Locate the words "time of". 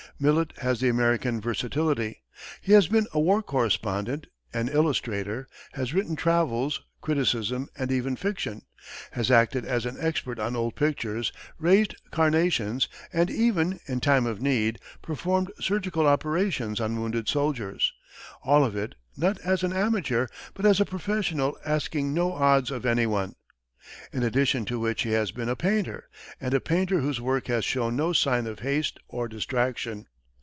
13.99-14.39